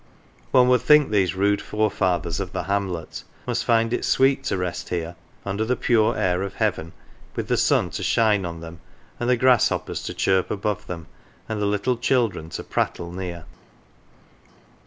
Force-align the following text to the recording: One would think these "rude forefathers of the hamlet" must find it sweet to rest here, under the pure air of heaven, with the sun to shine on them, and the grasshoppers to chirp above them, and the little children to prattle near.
One 0.49 0.67
would 0.69 0.81
think 0.81 1.11
these 1.11 1.35
"rude 1.35 1.61
forefathers 1.61 2.39
of 2.39 2.53
the 2.53 2.63
hamlet" 2.63 3.23
must 3.45 3.63
find 3.63 3.93
it 3.93 4.03
sweet 4.03 4.43
to 4.45 4.57
rest 4.57 4.89
here, 4.89 5.15
under 5.45 5.63
the 5.63 5.75
pure 5.75 6.17
air 6.17 6.41
of 6.41 6.55
heaven, 6.55 6.93
with 7.35 7.47
the 7.49 7.55
sun 7.55 7.91
to 7.91 8.01
shine 8.01 8.43
on 8.43 8.61
them, 8.61 8.81
and 9.19 9.29
the 9.29 9.37
grasshoppers 9.37 10.01
to 10.05 10.15
chirp 10.15 10.49
above 10.49 10.87
them, 10.87 11.05
and 11.47 11.61
the 11.61 11.67
little 11.67 11.97
children 11.97 12.49
to 12.49 12.63
prattle 12.63 13.11
near. 13.11 13.45